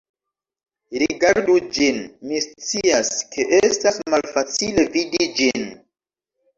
[1.01, 2.01] Rigardu ĝin,
[2.31, 5.73] mi scias, ke estas malfacile vidi ĝin